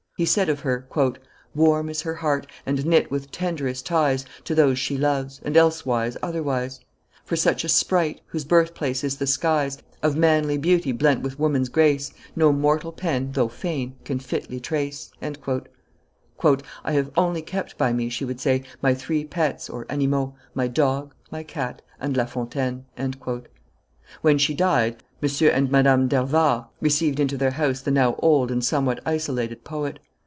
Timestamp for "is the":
9.03-9.25